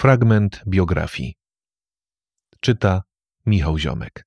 Fragment 0.00 0.62
biografii. 0.66 1.34
Czyta 2.60 3.02
Michał 3.46 3.78
Ziomek. 3.78 4.24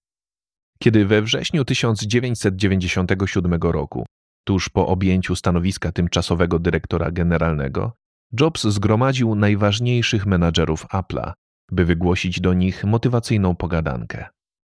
Kiedy 0.80 1.06
we 1.06 1.22
wrześniu 1.22 1.66
1997 1.66 3.53
roku, 3.61 4.06
tuż 4.44 4.70
po 4.70 4.88
objęciu 4.88 5.36
stanowiska 5.36 5.92
tymczasowego 5.92 6.59
dyrektora 6.59 7.12
generalnego, 7.12 7.94
Jobs 8.39 8.64
zgromadził 8.64 9.36
najważniejszych 9.36 10.25
menadżerów 10.25 10.86
Apple'a, 10.88 11.31
by 11.71 11.85
wygłosić 11.85 12.41
do 12.41 12.53
nich 12.53 12.83
motywacyjną 12.83 13.55
pogadankę. 13.55 14.25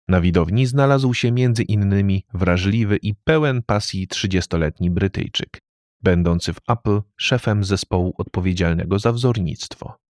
Na 0.08 0.22
widowni 0.22 0.66
znalazł 0.66 1.14
się 1.14 1.32
między 1.32 1.64
innymi 1.64 2.26
wrażliwy 2.34 2.98
i 2.98 3.16
pełen 3.16 3.64
pasji 3.64 4.08
30-letni 4.08 4.92
Brytyjczyk, 4.92 5.60
będący 6.02 6.54
w 6.54 6.60
Apple 6.70 7.02
szefem 7.18 7.64
zespołu 7.64 8.14
odpowiedzialnego 8.18 9.00
za 9.00 9.12
wzornictwo. 9.12 10.05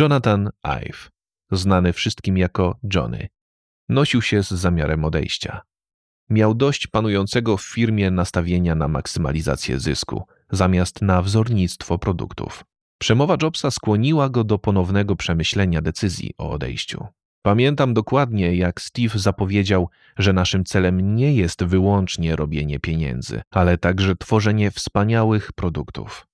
Jonathan 0.00 0.50
Ive, 0.62 1.10
znany 1.50 1.92
wszystkim 1.92 2.38
jako 2.38 2.78
Johnny, 2.94 3.28
nosił 3.88 4.22
się 4.22 4.42
z 4.42 4.48
zamiarem 4.48 5.04
odejścia. 5.04 5.60
Miał 6.30 6.54
dość 6.54 6.86
panującego 6.86 7.56
w 7.56 7.62
firmie 7.62 8.10
nastawienia 8.10 8.74
na 8.74 8.88
maksymalizację 8.88 9.80
zysku, 9.80 10.22
zamiast 10.50 11.02
na 11.02 11.22
wzornictwo 11.22 11.98
produktów. 11.98 12.64
Przemowa 12.98 13.36
Jobsa 13.42 13.70
skłoniła 13.70 14.28
go 14.28 14.44
do 14.44 14.58
ponownego 14.58 15.16
przemyślenia 15.16 15.82
decyzji 15.82 16.34
o 16.38 16.50
odejściu. 16.50 17.06
Pamiętam 17.42 17.94
dokładnie, 17.94 18.56
jak 18.56 18.80
Steve 18.80 19.18
zapowiedział, 19.18 19.88
że 20.18 20.32
naszym 20.32 20.64
celem 20.64 21.14
nie 21.14 21.34
jest 21.34 21.64
wyłącznie 21.64 22.36
robienie 22.36 22.80
pieniędzy, 22.80 23.42
ale 23.50 23.78
także 23.78 24.16
tworzenie 24.16 24.70
wspaniałych 24.70 25.52
produktów. 25.52 26.26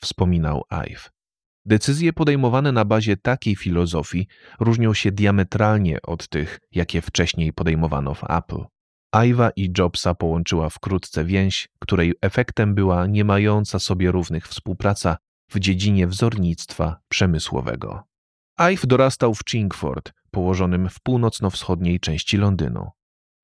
Wspominał 0.00 0.64
Ive. 0.70 1.10
Decyzje 1.66 2.12
podejmowane 2.12 2.72
na 2.72 2.84
bazie 2.84 3.16
takiej 3.16 3.56
filozofii 3.56 4.26
różnią 4.60 4.94
się 4.94 5.12
diametralnie 5.12 6.02
od 6.02 6.28
tych, 6.28 6.60
jakie 6.72 7.00
wcześniej 7.00 7.52
podejmowano 7.52 8.14
w 8.14 8.24
Apple. 8.30 8.64
Iwa 9.26 9.50
i 9.56 9.72
Jobsa 9.78 10.14
połączyła 10.14 10.68
wkrótce 10.68 11.24
więź, 11.24 11.68
której 11.78 12.14
efektem 12.20 12.74
była 12.74 13.06
nie 13.06 13.24
mająca 13.24 13.78
sobie 13.78 14.12
równych 14.12 14.48
współpraca 14.48 15.16
w 15.50 15.58
dziedzinie 15.58 16.06
wzornictwa 16.06 16.96
przemysłowego. 17.08 18.02
Ive 18.58 18.86
dorastał 18.86 19.34
w 19.34 19.44
Chingford, 19.50 20.12
położonym 20.30 20.88
w 20.88 21.00
północno-wschodniej 21.00 22.00
części 22.00 22.36
Londynu. 22.36 22.90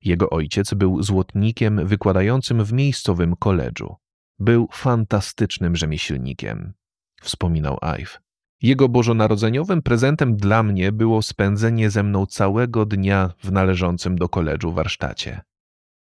Jego 0.01 0.29
ojciec 0.29 0.73
był 0.73 1.03
złotnikiem 1.03 1.87
wykładającym 1.87 2.63
w 2.63 2.73
miejscowym 2.73 3.35
koledżu. 3.35 3.95
Był 4.39 4.67
fantastycznym 4.71 5.75
rzemieślnikiem, 5.75 6.73
wspominał 7.21 7.77
Ive. 7.81 8.21
Jego 8.61 8.89
bożonarodzeniowym 8.89 9.81
prezentem 9.81 10.37
dla 10.37 10.63
mnie 10.63 10.91
było 10.91 11.21
spędzenie 11.21 11.89
ze 11.89 12.03
mną 12.03 12.25
całego 12.25 12.85
dnia 12.85 13.33
w 13.43 13.51
należącym 13.51 14.17
do 14.17 14.29
koledżu 14.29 14.71
warsztacie. 14.71 15.41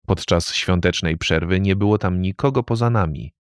Podczas 0.06 0.55
świątecznej 0.55 1.19
przerwy 1.19 1.61
nie 1.61 1.77
było 1.77 1.98
tam 1.98 2.22
nikogo 2.22 2.62
poza 2.62 2.91
nami, 2.91 3.33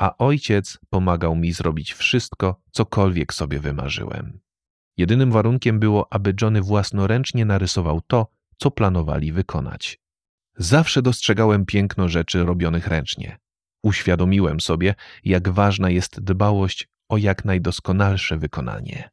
a 0.00 0.16
ojciec 0.18 0.78
pomagał 0.90 1.36
mi 1.36 1.52
zrobić 1.52 1.92
wszystko, 1.92 2.60
cokolwiek 2.70 3.34
sobie 3.34 3.60
wymarzyłem. 3.60 4.40
Jedynym 4.96 5.30
warunkiem 5.30 5.78
było, 5.80 6.12
aby 6.12 6.34
Johnny 6.42 6.62
własnoręcznie 6.62 7.44
narysował 7.44 8.00
to, 8.00 8.26
co 8.56 8.70
planowali 8.70 9.32
wykonać. 9.32 9.98
Zawsze 10.56 11.02
dostrzegałem 11.02 11.66
piękno 11.66 12.08
rzeczy 12.08 12.44
robionych 12.44 12.86
ręcznie. 12.86 13.38
Uświadomiłem 13.82 14.60
sobie, 14.60 14.94
jak 15.24 15.48
ważna 15.48 15.90
jest 15.90 16.20
dbałość 16.20 16.88
o 17.10 17.16
jak 17.16 17.44
najdoskonalsze 17.44 18.38
wykonanie. 18.38 19.10